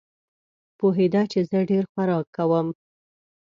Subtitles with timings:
[0.77, 2.67] پوهېده چې زه ډېر خوراک کوم.